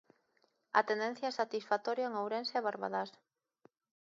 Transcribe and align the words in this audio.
A 0.79 0.81
tendencia 0.89 1.27
é 1.29 1.33
satisfactoria 1.41 2.07
en 2.09 2.17
Ourense 2.21 2.55
e 2.57 2.65
Barbadás. 2.67 3.09